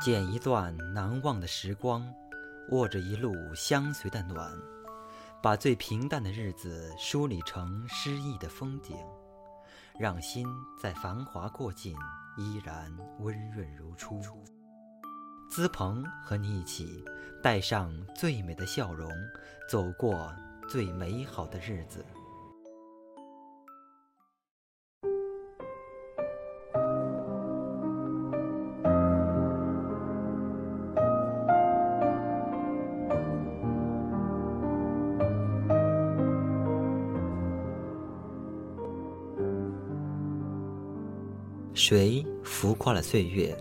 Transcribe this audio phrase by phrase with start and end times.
[0.00, 2.06] 剪一段难忘的时光，
[2.70, 4.50] 握着一路相随的暖，
[5.42, 8.96] 把最平淡的日子梳理成诗意的风景，
[9.98, 10.46] 让心
[10.80, 11.96] 在繁华过尽
[12.36, 14.20] 依然温润如初。
[15.50, 17.04] 资鹏和你一起，
[17.42, 19.10] 带上最美的笑容，
[19.68, 20.32] 走过
[20.68, 22.04] 最美好的日子。
[41.78, 43.56] 谁浮夸了岁月？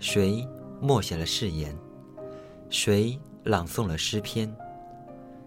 [0.00, 0.44] 谁
[0.80, 1.72] 默写了誓言？
[2.70, 4.52] 谁朗诵了诗篇？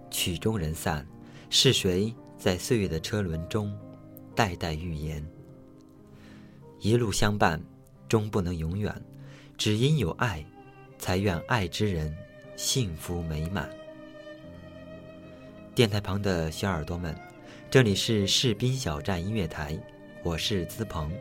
[0.09, 1.05] 曲终人散，
[1.49, 3.77] 是谁在岁月的车轮中
[4.33, 5.27] 代代预言？
[6.79, 7.61] 一路相伴，
[8.07, 8.95] 终不能永远，
[9.57, 10.41] 只因有爱，
[10.97, 12.15] 才愿爱之人
[12.55, 13.69] 幸福美满。
[15.75, 17.13] 电台旁的小耳朵们，
[17.69, 19.77] 这里是士兵小站音乐台，
[20.23, 21.11] 我是资鹏。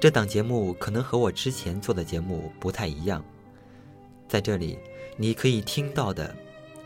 [0.00, 3.24] 这档节目可能和我之前做的节目不太一样，
[4.28, 4.78] 在这里，
[5.16, 6.32] 你可以听到的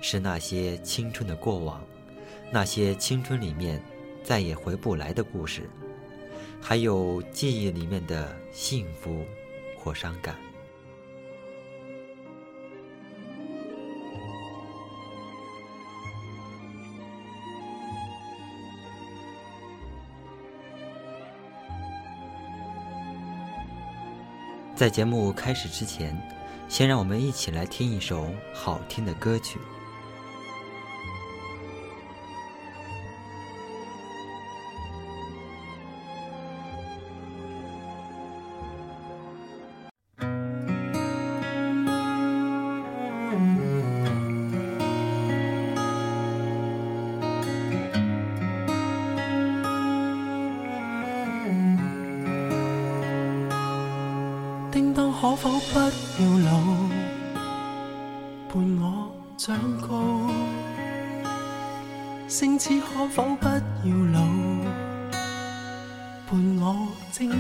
[0.01, 1.85] 是那些青春的过往，
[2.51, 3.83] 那些青春里面
[4.25, 5.69] 再也回不来的故事，
[6.59, 9.27] 还有记忆里面的幸福
[9.79, 10.35] 或伤感。
[24.75, 26.17] 在节目开始之前，
[26.69, 29.59] 先让我们一起来听一首好听的歌曲。
[66.33, 67.37] 伴我征讨？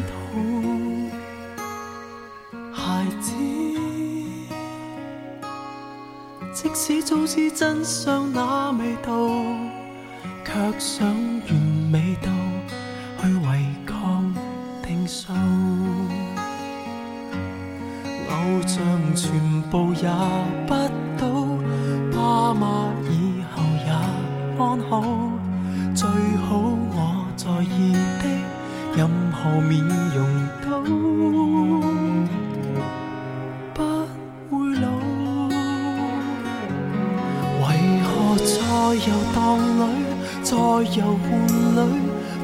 [2.70, 3.32] 孩子，
[6.52, 9.10] 即使早知真相那味道，
[10.44, 11.54] 却想完
[11.90, 12.30] 美到
[13.22, 14.34] 去违抗
[14.82, 15.32] 定数。
[18.28, 18.84] 偶像
[19.16, 19.32] 全
[19.70, 20.06] 部也
[20.66, 20.74] 不
[21.16, 21.24] 到，
[22.14, 23.90] 爸妈以后也
[24.62, 25.30] 安好。
[25.94, 26.06] 最
[26.46, 27.96] 好我在意
[29.42, 29.82] 何面
[30.14, 30.16] 容
[30.62, 30.68] 都
[33.74, 33.78] 不
[34.48, 34.86] 会老。
[37.58, 37.60] 为
[38.04, 38.52] 何在
[38.94, 39.36] 游荡
[39.80, 39.82] 里，
[40.44, 40.54] 在
[40.96, 41.32] 游玩
[41.74, 41.78] 里，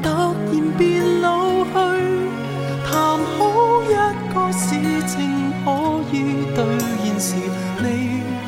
[0.03, 0.05] 突
[0.51, 0.81] 然变
[1.21, 1.27] 老
[1.63, 1.67] 去？
[2.85, 2.91] 谈
[3.37, 3.39] 好
[3.83, 3.87] 一
[4.33, 4.67] 个事
[5.07, 5.17] 情。
[5.63, 5.67] 可
[6.11, 6.13] 以
[6.55, 6.57] 兑
[7.03, 7.27] 现时，
[7.81, 7.85] 你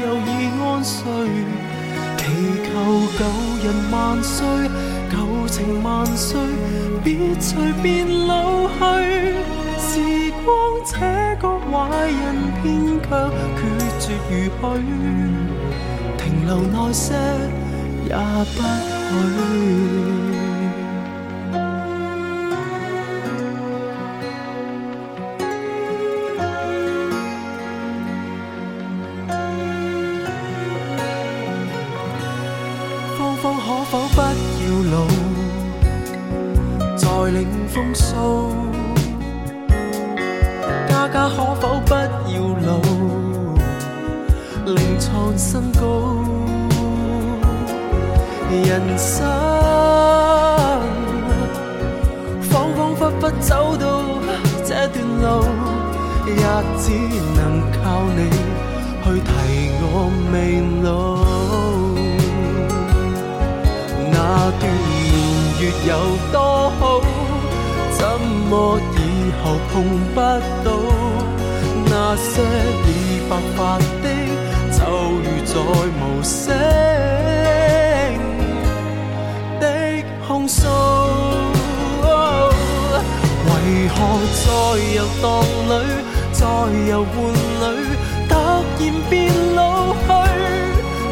[0.02, 0.30] 又已
[0.62, 0.98] 安睡。
[2.18, 2.20] 祈
[2.66, 2.70] 求
[3.18, 3.20] 旧
[3.64, 4.40] 人万岁，
[5.12, 6.40] 旧情万岁，
[7.04, 8.74] 别随便老去。
[9.78, 10.50] 时光
[10.86, 10.96] 这
[11.42, 11.70] 个坏
[12.08, 12.20] 人，
[12.62, 12.66] 偏
[13.02, 13.12] 却
[13.60, 13.62] 决
[14.00, 14.32] 绝如
[14.62, 14.80] 许，
[16.18, 17.14] 停留耐些
[18.08, 18.16] 也
[18.56, 18.58] 不
[19.18, 20.51] 许。
[56.78, 56.86] 只
[57.36, 57.40] 能
[57.72, 57.82] 靠
[58.16, 58.20] 你
[59.04, 59.30] 去提
[59.84, 59.86] 我
[60.32, 60.36] 未
[60.84, 60.88] 老。
[64.12, 64.16] 那
[64.60, 65.02] 段年
[65.60, 65.92] 月有
[66.32, 66.36] 多
[66.80, 66.82] 好，
[67.92, 68.00] 怎
[68.50, 68.52] 么
[68.96, 68.98] 以
[69.44, 69.74] 後碰
[70.14, 70.18] 不
[70.64, 70.68] 到？
[71.94, 72.32] 那些
[72.88, 72.88] 已
[73.30, 73.60] 白髮
[74.02, 74.06] 的，
[74.72, 74.80] 就
[75.20, 75.54] 如再
[76.00, 76.34] 無聲
[79.60, 79.64] 的
[80.26, 80.60] 控訴。
[83.44, 83.50] 為
[83.90, 83.96] 何
[84.42, 84.44] 在
[84.96, 85.24] 遊蕩
[85.70, 85.72] 裏，
[86.42, 86.48] 在
[86.90, 87.14] 遊玩
[87.62, 87.64] 裏，
[88.28, 88.34] 突
[88.80, 89.14] 然變
[89.54, 90.08] 老去？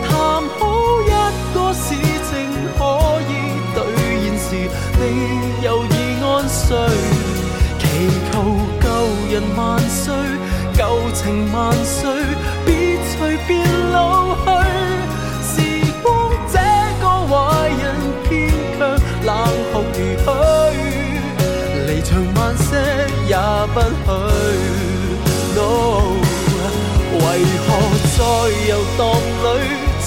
[0.08, 0.10] 談
[0.58, 0.60] 好
[1.06, 1.06] 一
[1.54, 2.34] 個事情
[2.76, 2.82] 可
[3.30, 3.32] 以
[3.76, 3.78] 兑
[4.24, 4.50] 現時，
[4.98, 5.02] 你
[5.64, 5.88] 又已
[6.24, 6.66] 安睡。
[7.78, 7.86] 祈
[8.32, 8.34] 求
[8.82, 8.84] 舊
[9.32, 10.08] 人萬歲，
[10.74, 10.82] 舊
[11.14, 11.24] 情
[11.54, 12.02] 萬歲，
[12.66, 12.68] 別
[13.14, 13.52] 隨便
[13.92, 14.48] 老去。
[15.44, 15.54] 時
[16.02, 16.08] 光
[16.52, 16.58] 這
[17.02, 17.38] 個壞
[17.78, 17.86] 人，
[18.28, 18.28] 偏
[18.80, 18.82] 卻
[19.28, 19.30] 冷
[19.72, 20.28] 酷如許。
[21.88, 22.68] 離場慢些
[23.28, 23.36] 也
[23.76, 24.49] 不許。
[28.50, 29.00] 在遊蕩
[29.44, 29.48] 裏，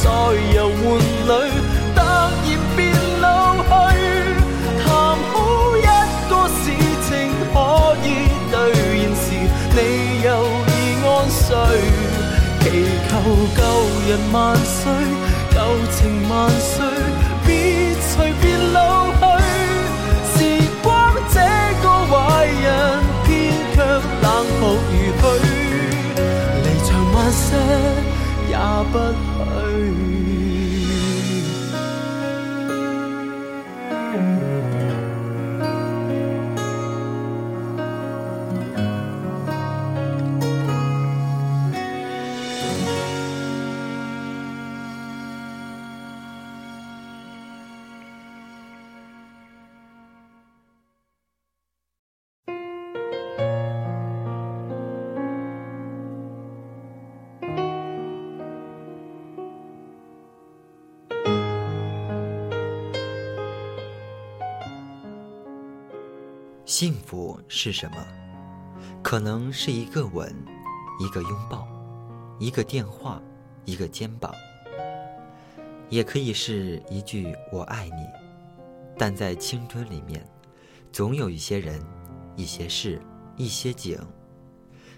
[0.03, 0.11] 在
[0.57, 1.31] 遊玩里，
[1.95, 2.45] 突然
[2.75, 2.81] 變
[3.21, 3.71] 老去？
[4.83, 4.85] 谈
[5.31, 5.37] 好
[5.79, 5.81] 一
[6.29, 6.65] 个事
[7.07, 7.11] 情
[7.55, 7.57] 可
[8.03, 8.05] 以
[8.51, 8.55] 兑
[8.99, 9.25] 现时，
[9.71, 9.79] 你
[10.25, 10.27] 又
[10.67, 10.69] 已
[11.07, 11.47] 安睡。
[12.63, 12.65] 祈
[13.09, 13.11] 求
[13.55, 13.61] 旧
[14.09, 14.91] 人万岁，
[15.55, 15.57] 旧
[15.93, 16.75] 情万岁，
[28.93, 29.23] 不去。
[66.83, 68.05] 幸福是什么？
[69.05, 70.35] 可能是一个吻，
[70.99, 71.65] 一个拥抱，
[72.41, 73.23] 一个电话，
[73.65, 74.35] 一个肩膀，
[75.91, 78.05] 也可以是一句“我爱你”。
[78.99, 80.27] 但在青春里面，
[80.91, 81.81] 总有一些人、
[82.35, 83.01] 一些事、
[83.37, 83.97] 一些景，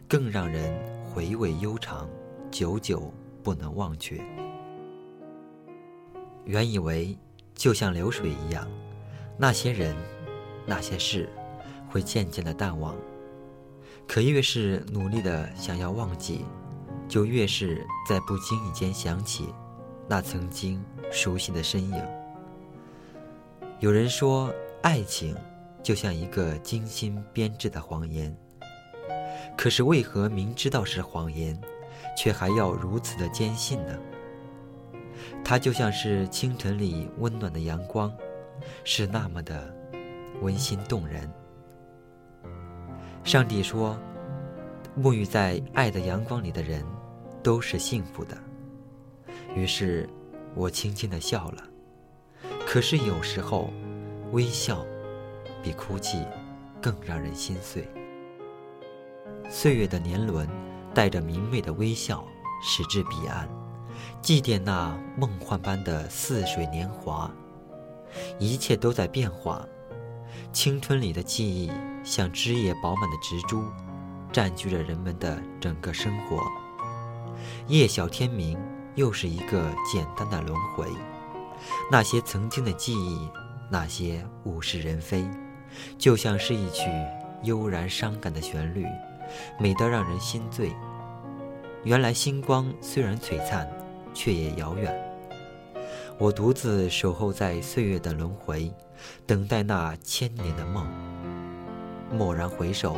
[0.08, 2.08] 更让人回味悠长，
[2.50, 4.18] 久久不能忘却。
[6.46, 7.14] 原以为
[7.54, 8.66] 就像流水一样，
[9.36, 9.94] 那些人、
[10.64, 11.28] 那些事。
[11.94, 12.92] 会渐渐的淡忘，
[14.08, 16.44] 可越是努力的想要忘记，
[17.06, 19.54] 就越是在不经意间想起
[20.08, 22.04] 那曾经熟悉的身影。
[23.78, 24.52] 有人说，
[24.82, 25.36] 爱情
[25.84, 28.36] 就像一个精心编织的谎言，
[29.56, 31.56] 可是为何明知道是谎言，
[32.18, 33.96] 却还要如此的坚信呢？
[35.44, 38.12] 它就像是清晨里温暖的阳光，
[38.82, 39.72] 是那么的
[40.42, 41.32] 温馨动人。
[43.24, 43.98] 上帝说
[45.00, 46.84] ：“沐浴在爱的阳光里的人，
[47.42, 48.36] 都是幸福的。”
[49.56, 50.06] 于是，
[50.54, 51.64] 我轻轻的笑了。
[52.66, 53.70] 可是有时候，
[54.32, 54.84] 微笑
[55.62, 56.22] 比哭泣
[56.82, 57.88] 更让人心碎。
[59.48, 60.46] 岁月的年轮，
[60.92, 62.22] 带着明媚的微笑
[62.62, 63.48] 驶至彼岸，
[64.20, 67.30] 祭奠那梦幻般的似水年华。
[68.38, 69.66] 一切都在变化，
[70.52, 71.70] 青春里的记忆。
[72.04, 73.64] 像枝叶饱满的植株，
[74.30, 76.36] 占据着人们的整个生活。
[77.66, 78.58] 夜晓天明，
[78.94, 80.86] 又是一个简单的轮回。
[81.90, 83.26] 那些曾经的记忆，
[83.70, 85.26] 那些物是人非，
[85.96, 86.90] 就像是一曲
[87.42, 88.84] 悠然伤感的旋律，
[89.58, 90.76] 美得让人心醉。
[91.84, 93.66] 原来星光虽然璀璨，
[94.12, 94.94] 却也遥远。
[96.16, 98.72] 我独自守候在岁月的轮回，
[99.26, 100.86] 等待那千年的梦。
[102.12, 102.96] 蓦然回首，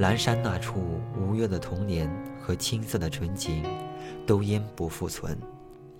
[0.00, 3.62] 阑珊那处无忧的童年和青涩的纯情，
[4.26, 5.38] 都烟不复存，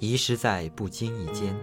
[0.00, 1.54] 遗失在不经意间。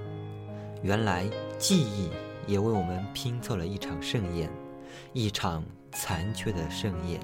[0.81, 1.29] 原来
[1.59, 2.09] 记忆
[2.47, 4.49] 也为我们拼凑了一场盛宴，
[5.11, 7.19] 一场残缺的盛宴。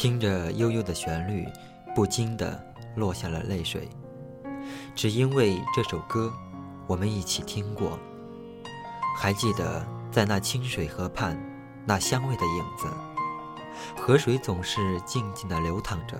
[0.00, 1.46] 听着悠悠的旋律，
[1.94, 2.58] 不禁的
[2.96, 3.86] 落下了泪水，
[4.94, 6.32] 只因为这首歌。
[6.86, 7.98] 我们一起听过，
[9.18, 11.38] 还记得在那清水河畔，
[11.84, 12.86] 那香味的影子。
[13.94, 16.16] 河水总是静静地流淌着，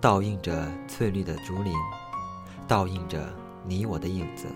[0.00, 1.72] 倒映着翠绿的竹林，
[2.66, 3.32] 倒映着
[3.64, 4.48] 你我的影子。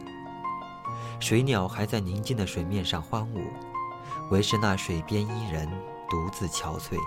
[1.20, 3.44] 水鸟还在宁静的水面上欢舞，
[4.32, 5.70] 唯是那水边伊人
[6.10, 6.98] 独自憔悴。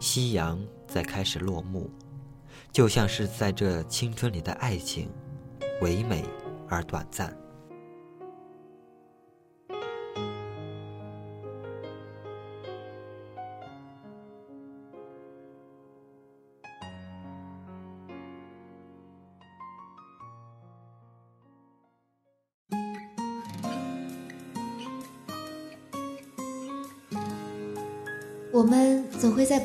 [0.00, 1.90] 夕阳在开始落幕，
[2.72, 5.08] 就像是在这青春里的爱情，
[5.82, 6.24] 唯美
[6.68, 7.36] 而短暂。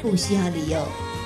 [0.00, 1.19] 不需要理由。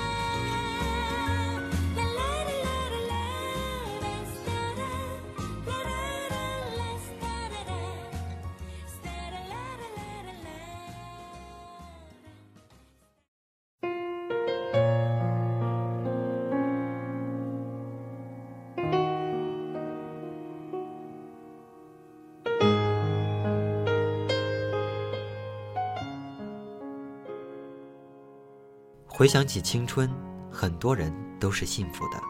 [29.25, 30.07] 回想起青春，
[30.51, 32.21] 很多人都是幸福的。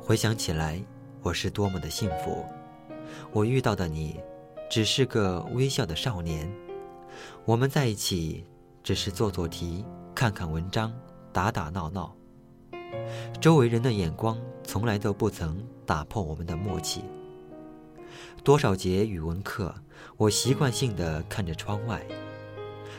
[0.00, 0.82] 回想起来，
[1.22, 2.44] 我是多么的幸福。
[3.30, 4.18] 我遇到的你，
[4.68, 6.52] 只是个微笑的少年。
[7.44, 8.44] 我们在一起，
[8.82, 10.92] 只是做做题，看看文章，
[11.32, 12.12] 打打闹闹。
[13.40, 17.04] 周围人的眼光从来都不曾打破我们的默契。
[18.42, 19.72] 多少节语文课，
[20.16, 22.04] 我习惯性的看着窗外，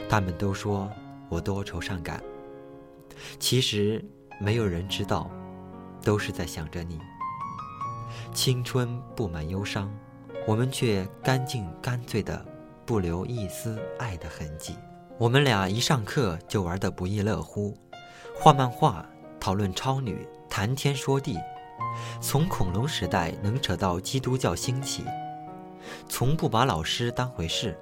[0.08, 0.90] 他们都说。
[1.34, 2.22] 我多愁善感，
[3.40, 4.06] 其实
[4.40, 5.32] 没有人知道，
[6.04, 7.00] 都是在想着你。
[8.36, 9.92] 青春布满忧伤，
[10.46, 12.46] 我们却干净干脆的，
[12.86, 14.76] 不留一丝爱的痕迹。
[15.18, 17.76] 我们俩一上课就玩得不亦乐乎，
[18.36, 19.04] 画漫画，
[19.40, 21.40] 讨论超女，谈天说地，
[22.22, 25.04] 从恐龙时代能扯到基督教兴起，
[26.08, 27.76] 从不把老师当回事。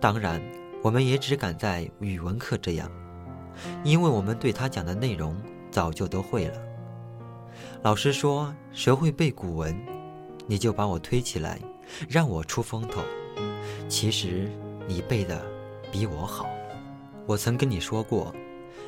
[0.00, 0.40] 当然。
[0.82, 2.90] 我们也只敢在语文课这样，
[3.84, 5.36] 因为我们对他讲的内容
[5.70, 6.54] 早就都会了。
[7.82, 9.78] 老师说谁会背古文，
[10.46, 11.58] 你就把我推起来，
[12.08, 13.02] 让我出风头。
[13.88, 14.50] 其实
[14.86, 15.44] 你背的
[15.92, 16.48] 比我好。
[17.26, 18.34] 我曾跟你说过，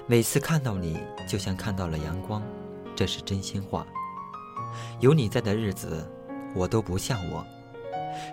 [0.07, 2.43] 每次看到你就像看到了阳光，
[2.97, 3.87] 这是真心话。
[5.01, 6.11] 有你在的日子，
[6.55, 7.45] 我都不像我，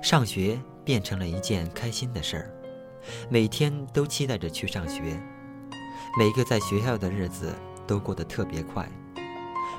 [0.01, 2.53] 上学变成了一件开心的事儿。
[3.29, 5.21] 每天都期待着去上学，
[6.17, 7.53] 每个在学校的日子
[7.85, 8.89] 都过得特别快，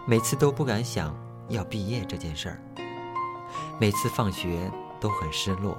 [0.06, 1.14] 每次都不敢想
[1.48, 2.62] 要毕业这件事儿。
[3.80, 4.70] 每次放学
[5.00, 5.76] 都很失落，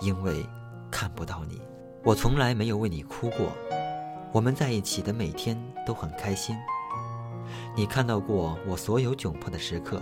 [0.00, 0.44] 因为
[0.90, 1.60] 看不到你。
[2.02, 3.52] 我从来没有为你哭过，
[4.32, 6.56] 我们在一起的每天都很开心。
[7.76, 10.00] 你看到过我所有窘迫的时刻，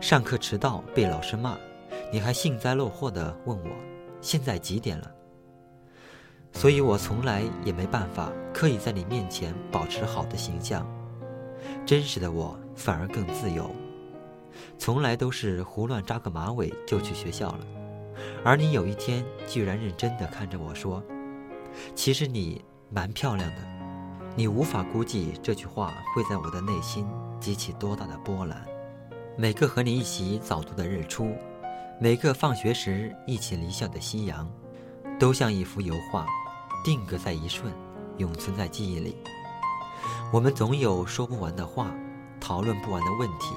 [0.00, 1.56] 上课迟到被老师骂，
[2.12, 3.70] 你还幸灾乐祸地问我
[4.20, 5.10] 现在几点了。
[6.52, 10.86] 所以我从来也没办法刻意在你面前保持好的形象，
[11.86, 13.70] 真实的我反而更自由，
[14.76, 17.60] 从来都是胡乱扎个马尾就去学校了，
[18.44, 21.02] 而你有一天居然认真的看着我说
[21.94, 23.56] ：“其实你蛮漂亮的。”
[24.36, 27.04] 你无法估计这句话会在我的内心
[27.40, 28.64] 激起多大的波澜。
[29.36, 31.34] 每个和你一起早读的日出，
[32.00, 34.48] 每个放学时一起离校的夕阳，
[35.18, 36.24] 都像一幅油画。
[36.84, 37.72] 定格在一瞬，
[38.16, 39.16] 永存在记忆里。
[40.32, 41.92] 我们总有说不完的话，
[42.40, 43.54] 讨论不完的问题，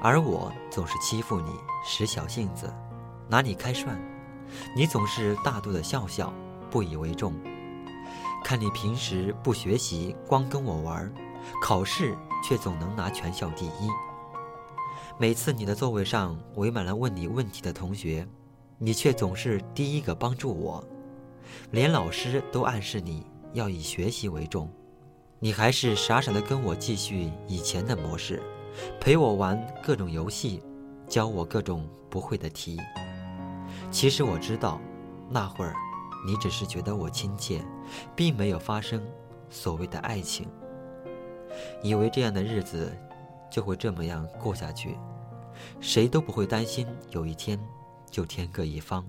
[0.00, 1.50] 而我总是欺负你，
[1.84, 2.72] 使小性子，
[3.28, 4.00] 拿你开涮。
[4.76, 6.32] 你总是大度的笑笑，
[6.70, 7.34] 不以为重。
[8.44, 11.12] 看你平时不学习，光跟我玩，
[11.62, 13.88] 考试却总能拿全校第一。
[15.18, 18.26] 每次你的座位上围满了问你问题的同学，
[18.78, 20.84] 你却总是第一个帮助我。
[21.70, 24.70] 连老师都暗示你要以学习为重，
[25.38, 28.42] 你还是傻傻的跟我继续以前的模式，
[29.00, 30.62] 陪我玩各种游戏，
[31.08, 32.78] 教我各种不会的题。
[33.90, 34.80] 其实我知道，
[35.28, 35.74] 那会儿
[36.26, 37.62] 你只是觉得我亲切，
[38.14, 39.02] 并没有发生
[39.50, 40.48] 所谓的爱情，
[41.82, 42.90] 以为这样的日子
[43.50, 44.96] 就会这么样过下去，
[45.80, 47.58] 谁都不会担心有一天
[48.10, 49.04] 就天各一方，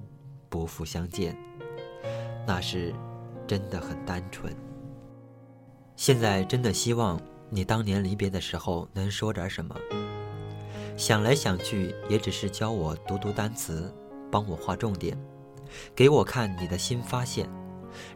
[0.50, 1.38] 不复相见。
[2.46, 2.94] 那是
[3.48, 4.56] 真的很单纯。
[5.96, 7.20] 现在真的希望
[7.50, 9.76] 你当年离别的时候能说点什么。
[10.98, 13.94] 想来想去，也只是教我读读单词，
[14.32, 15.18] 帮我划重点，
[15.96, 17.50] 给我看你的新发现，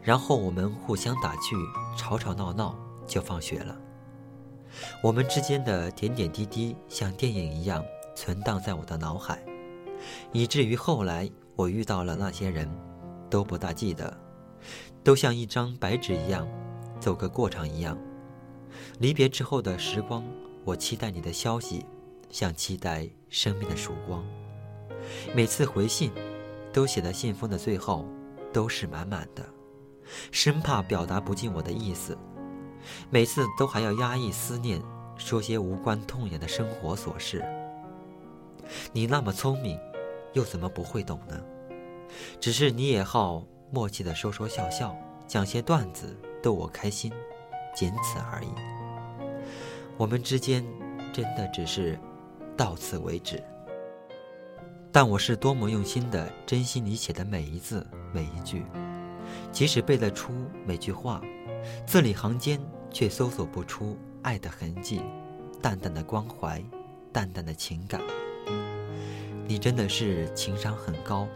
[0.02, 1.56] 然后我们互相打趣，
[1.96, 3.76] 吵吵闹闹就放学了。
[5.02, 9.42] 我们之间的点点滴滴，像电影一样存档在我的脑海，
[10.32, 12.68] 以至于后来我遇到了那些人，
[13.30, 14.16] 都不大记得，
[15.02, 16.48] 都像一张白纸一样，
[17.00, 17.98] 走个过场一样。
[18.98, 20.24] 离别之后的时光，
[20.64, 21.84] 我期待你的消息。
[22.30, 24.22] 像期待生命的曙光，
[25.34, 26.12] 每次回信，
[26.74, 28.04] 都写在信封的最后，
[28.52, 29.42] 都是满满的，
[30.30, 32.14] 生怕表达不尽我的意思。
[33.08, 34.78] 每次都还要压抑思念，
[35.16, 37.42] 说些无关痛痒的生活琐事。
[38.92, 39.80] 你那么聪明，
[40.34, 41.40] 又怎么不会懂呢？
[42.40, 44.96] 只是你也好默契的说说笑笑，
[45.26, 47.12] 讲些段子逗我开心，
[47.74, 48.48] 仅此而已。
[49.96, 50.64] 我们之间
[51.12, 51.98] 真的只是。
[52.58, 53.40] 到此为止。
[54.90, 58.64] 但我是多么用心的珍惜你写的每一字每一句，
[59.52, 60.32] 即使背得出
[60.66, 61.22] 每句话，
[61.86, 62.60] 字里行间
[62.90, 65.00] 却搜索不出爱的痕迹，
[65.62, 66.60] 淡淡的关怀，
[67.12, 68.00] 淡淡的情感。
[69.46, 71.28] 你真的是情商很高，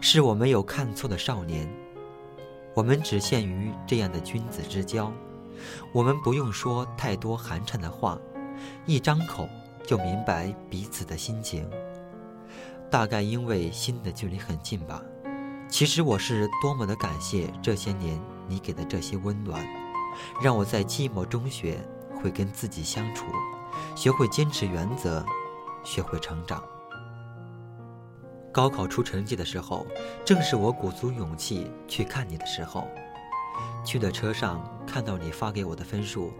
[0.00, 1.68] 是我没有看错的少年。
[2.74, 5.12] 我们只限于这样的君子之交，
[5.92, 8.18] 我们不用说太多寒碜的话，
[8.86, 9.48] 一张口。
[9.86, 11.70] 就明白彼此的心情，
[12.90, 15.00] 大概因为心的距离很近吧。
[15.68, 19.64] 其实我是多么的感谢这些年你给的这些温暖，
[20.42, 21.78] 让我在寂寞中学
[22.20, 23.26] 会跟自己相处，
[23.94, 25.24] 学会坚持原则，
[25.84, 26.60] 学会成长。
[28.56, 29.86] 高考出成绩的时候，
[30.24, 32.88] 正是我鼓足勇气去看你的时候。
[33.84, 36.32] 去的车上看到你发给我的分数，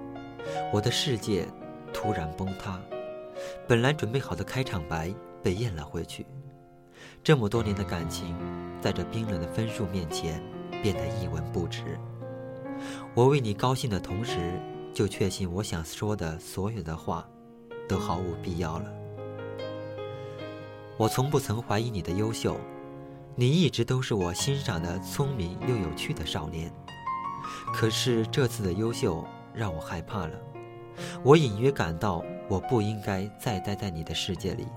[0.73, 1.47] 我的世界
[1.93, 2.81] 突然崩塌。
[3.69, 6.25] 本来准备好的开场白被咽了回去，
[7.23, 8.35] 这么多年的感情，
[8.81, 10.43] 在这冰冷的分数面前
[10.83, 12.01] 变得一文不值。
[13.15, 14.59] 我为你高兴的同时，
[14.95, 17.29] 就确信我想说的所有的话，
[17.87, 18.91] 都毫无必要了。
[20.97, 22.57] 我从不曾怀疑你的优秀，
[23.35, 26.73] 你一直都是我欣赏的聪明又有趣的少年。
[27.73, 30.33] 可是这次的优秀让我害怕了，
[31.23, 32.25] 我隐约感到。
[32.49, 34.69] 我不应该再待在你的世界里。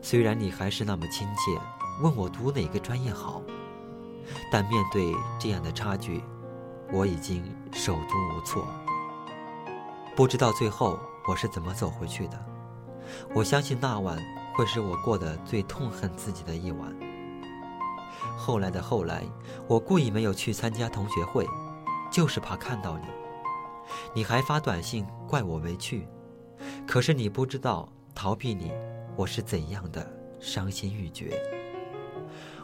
[0.00, 1.60] 虽然你还是那么亲切，
[2.00, 3.42] 问我读哪个专业好，
[4.50, 6.22] 但面对这样的差距，
[6.90, 8.66] 我已经手足无措。
[10.14, 12.42] 不知道最后我是怎么走回去的。
[13.34, 14.16] 我相信那晚
[14.56, 16.94] 会是我过得最痛恨自己的一晚。
[18.36, 19.22] 后来的后来，
[19.68, 21.46] 我故意没有去参加同学会，
[22.10, 23.04] 就是怕看到你。
[24.14, 26.08] 你还发短信怪我没去。
[26.86, 28.72] 可是你不知道，逃避你，
[29.14, 31.38] 我是怎样的伤心欲绝。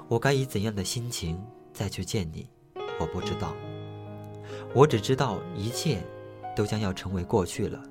[0.08, 2.48] 我该以怎样的心情再去见你？
[2.98, 3.52] 我不知道。
[4.74, 6.02] 我只知道一切
[6.56, 7.82] 都将要成为过去了。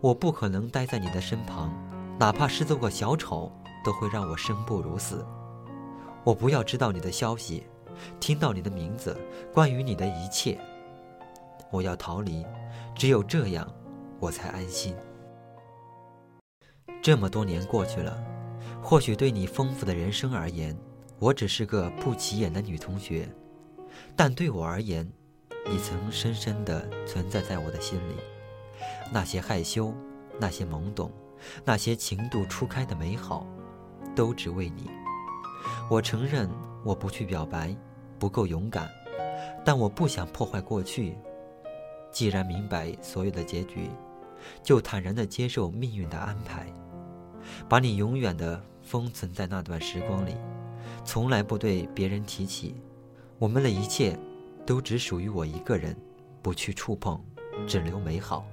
[0.00, 1.72] 我不可能待在你的身旁，
[2.20, 3.50] 哪怕是做个小丑，
[3.82, 5.24] 都会让我生不如死。
[6.22, 7.66] 我不要知道你的消息，
[8.20, 9.16] 听到你的名字，
[9.54, 10.60] 关于你的一切。
[11.70, 12.44] 我要逃离，
[12.94, 13.66] 只有这样，
[14.18, 14.94] 我才安心。
[17.00, 18.22] 这么多年过去了，
[18.82, 20.76] 或许对你丰富的人生而言，
[21.18, 23.26] 我只是个不起眼的女同学；
[24.14, 25.10] 但对我而言，
[25.66, 28.16] 你曾深深地存在在我的心里。
[29.10, 29.94] 那些害羞，
[30.38, 31.10] 那些懵懂，
[31.64, 33.46] 那些情窦初开的美好，
[34.14, 34.90] 都只为你。
[35.90, 36.48] 我承认
[36.84, 37.76] 我不去表白，
[38.18, 38.88] 不够勇敢，
[39.64, 41.16] 但我不想破坏过去。
[42.10, 43.90] 既然明白所有的结局，
[44.62, 46.66] 就坦然地接受命运的安排。
[47.68, 50.34] 把你永远的封存在那段时光里，
[51.04, 52.74] 从来不对别人提起。
[53.38, 54.18] 我们的一切，
[54.66, 55.96] 都只属于我一个人，
[56.42, 57.22] 不去触碰，
[57.66, 58.44] 只留美好。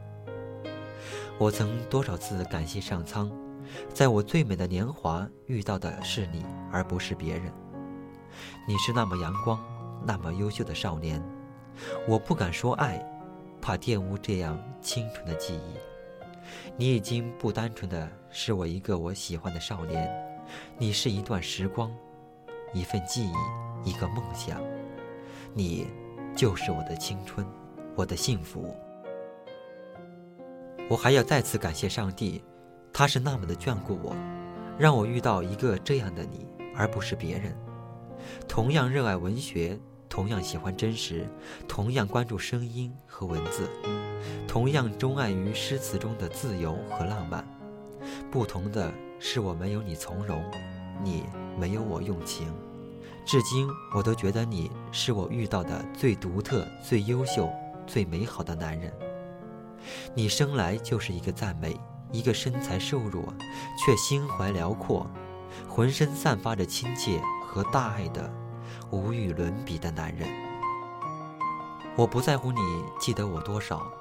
[1.40, 3.32] 我曾多少次感谢上苍，
[3.94, 7.54] 在我最美的年华遇到的是你，而不是别人。
[8.68, 9.64] 你是那么阳光，
[10.04, 11.24] 那么优秀的少年，
[12.08, 13.00] 我不敢说爱，
[13.62, 15.76] 怕玷污这样清纯的记忆。
[16.76, 20.10] 你已经不单纯的是我一个我喜欢的少年，
[20.76, 21.92] 你是一段时光，
[22.74, 23.30] 一份记
[23.84, 24.60] 忆，一个梦想。
[25.54, 25.86] 你，
[26.36, 27.46] 就是我的青春，
[27.96, 28.76] 我的幸福。
[30.90, 32.42] 我还要再次感谢上帝，
[32.94, 34.16] 他是那么的眷顾我，
[34.80, 37.54] 让我遇到一个这样的你，而不是别人。
[38.48, 41.28] 同样热爱文学，同样喜欢真实，
[41.68, 43.70] 同样关注声音和文字，
[44.48, 47.46] 同样钟爱于诗词中的自由和浪漫。
[48.32, 50.42] 不同的是，我没有你从容，
[51.04, 51.26] 你
[51.60, 52.48] 没有我用情。
[53.26, 57.50] 至今，我都觉得你是我遇到的最独特、最优秀、
[57.86, 58.94] 最美好的男人。
[60.14, 61.80] 你生来就是一个赞美，
[62.12, 63.34] 一个身材瘦弱
[63.78, 65.10] 却心怀辽阔，
[65.68, 68.32] 浑身散发着亲切和大爱的
[68.92, 70.28] 无与伦比的男人。
[71.96, 72.62] 我不在乎你
[73.00, 73.92] 记得我多少，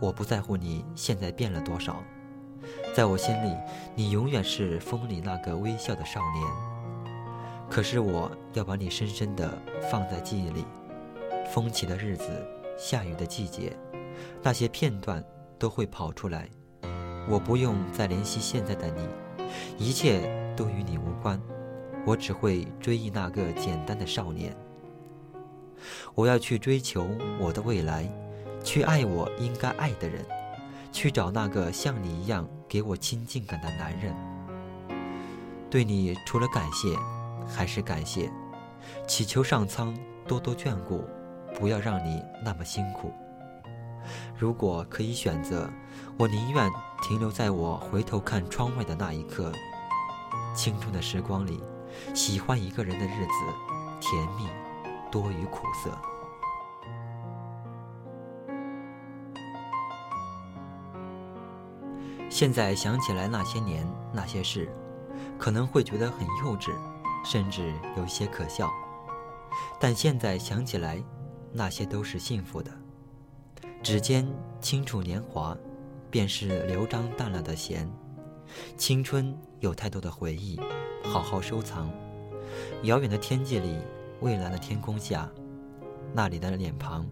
[0.00, 2.02] 我不在乎你现在变了多少，
[2.94, 3.56] 在我心里，
[3.94, 6.46] 你永远是风里那个微笑的少年。
[7.68, 9.50] 可是我要把你深深地
[9.90, 10.64] 放在记忆里，
[11.50, 12.46] 风起的日子，
[12.78, 13.76] 下雨的季节，
[14.42, 15.24] 那些片段
[15.58, 16.48] 都会跑出来。
[17.28, 19.08] 我不用再怜惜现在的你，
[19.78, 21.40] 一切都与你无关，
[22.06, 24.56] 我只会追忆那个简单的少年。
[26.14, 27.06] 我要去追求
[27.40, 28.08] 我的未来，
[28.62, 30.24] 去爱我应该爱的人，
[30.92, 34.14] 去找那个像你一样给我亲近感的男人。
[35.70, 36.96] 对你除了感谢。
[37.48, 38.28] 还是感谢，
[39.06, 41.04] 祈求上苍多多眷顾，
[41.54, 43.12] 不要让你那么辛苦。
[44.38, 45.70] 如果可以选择，
[46.18, 46.70] 我宁愿
[47.02, 49.52] 停留在我回头看窗外的那一刻。
[50.54, 51.62] 青春的时光里，
[52.14, 53.32] 喜欢一个人的日子，
[54.00, 54.48] 甜蜜
[55.10, 55.90] 多于苦涩。
[62.28, 64.70] 现在想起来那些年那些事，
[65.38, 66.70] 可能会觉得很幼稚。
[67.24, 68.70] 甚至有些可笑，
[69.80, 71.02] 但现在想起来，
[71.52, 72.70] 那些都是幸福的。
[73.86, 74.26] 指尖
[74.60, 75.56] 轻触年华，
[76.10, 77.88] 便是流张淡了的弦。
[78.76, 80.58] 青春有太多的回忆，
[81.04, 81.88] 好好收藏。
[82.82, 83.78] 遥远的天际里，
[84.18, 85.30] 蔚蓝的天空下，
[86.12, 87.08] 那里的脸庞，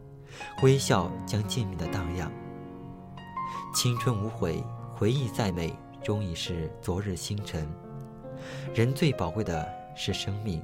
[0.64, 2.28] 微笑将静谧的荡漾。
[3.72, 4.60] 青春无悔，
[4.96, 7.68] 回忆再美，终已是昨日星辰。
[8.74, 9.64] 人最宝贵的。
[9.96, 10.60] 是生命，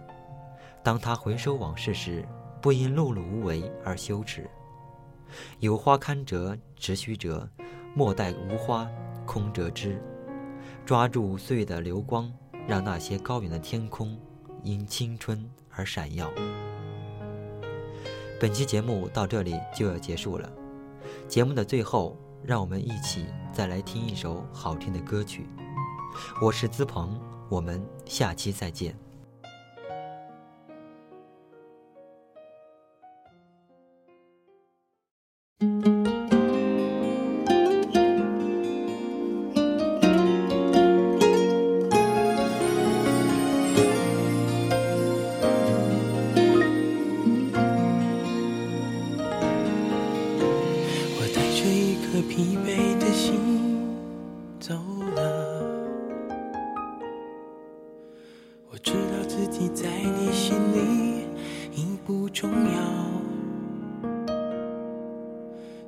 [0.83, 2.27] 当他回首往事时，
[2.61, 4.51] 不因碌碌无为而羞耻。
[5.59, 7.49] 有花堪折直须折，
[7.95, 8.89] 莫待无花
[9.27, 10.03] 空折枝。
[10.85, 12.33] 抓住岁月的流光，
[12.67, 14.19] 让那些高远的天空
[14.63, 16.31] 因青春而闪耀。
[18.41, 20.51] 本期节目到这里就要结束了，
[21.29, 25.47] 节目的最后，让我们一起再来听一首好听的歌曲。
[26.41, 29.10] 我是资鹏，我们下期再见。
[58.73, 61.25] 我知道自己在你心里
[61.75, 62.81] 已不重要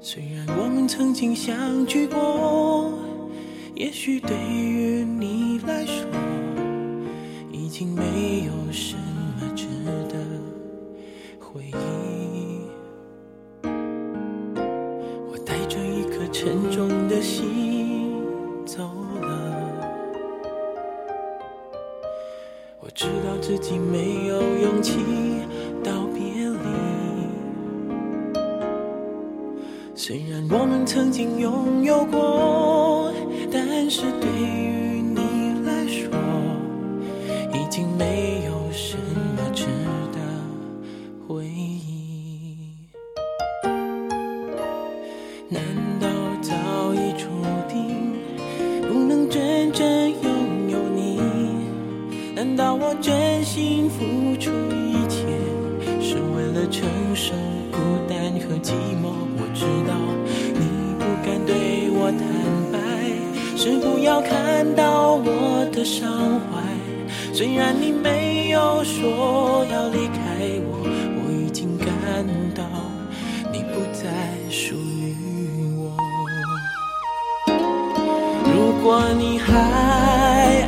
[0.00, 2.92] 虽然我们曾经相聚过
[3.76, 6.04] 也许对于你来说
[7.52, 9.66] 已经没有什么值
[10.08, 10.31] 得。
[45.52, 45.62] 难
[46.00, 46.08] 道
[46.40, 46.54] 早
[46.94, 47.28] 已注
[47.68, 48.14] 定
[48.88, 51.20] 不能真正拥有你？
[52.34, 54.00] 难道我真心付
[54.40, 55.26] 出一切，
[56.00, 57.34] 是为了承受
[57.70, 59.12] 孤单和寂寞？
[59.36, 59.92] 我知道
[60.54, 60.64] 你
[60.98, 62.24] 不敢对我坦
[62.72, 62.78] 白，
[63.54, 66.08] 是不要看到我的伤
[66.48, 66.62] 怀。
[67.34, 70.21] 虽然你没有说要离开
[78.82, 79.54] 如果你还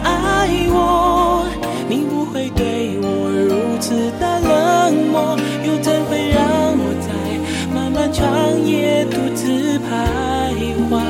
[0.04, 1.44] 爱我，
[1.88, 6.38] 你不会对我如此的冷漠，又怎会让
[6.78, 7.10] 我在
[7.74, 9.90] 漫漫长夜独自徘
[10.88, 11.02] 徊？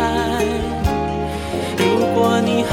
[1.76, 2.72] 如果你还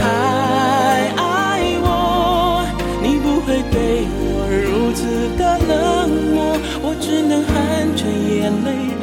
[1.18, 2.64] 爱我，
[3.04, 8.96] 你不会对我如此的冷漠，我只能含着眼泪。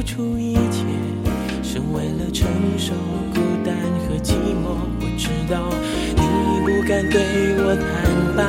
[0.00, 0.82] 付出一切，
[1.62, 2.94] 是为了承受
[3.34, 3.76] 孤单
[4.08, 4.80] 和寂寞。
[4.98, 5.60] 我知道
[6.16, 6.22] 你
[6.64, 7.20] 不敢对
[7.58, 7.84] 我坦
[8.34, 8.40] 白，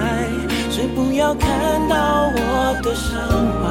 [0.72, 1.50] 是不要看
[1.90, 3.12] 到我的伤
[3.60, 3.68] 怀。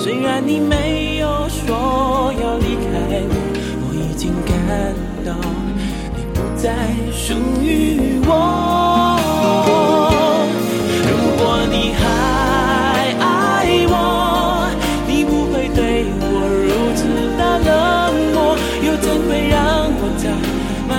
[0.00, 3.34] 虽然你没有说要离开我，
[3.82, 4.52] 我已经感
[5.24, 5.32] 到
[6.16, 6.74] 你不再
[7.12, 9.75] 属于我。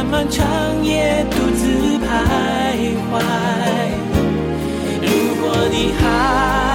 [0.10, 3.12] 漫长夜独自徘徊。
[5.02, 5.08] 如
[5.41, 6.66] 果你还